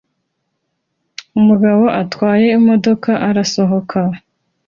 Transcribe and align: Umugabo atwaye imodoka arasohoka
Umugabo 1.39 1.83
atwaye 2.01 2.45
imodoka 2.57 3.11
arasohoka 3.29 3.99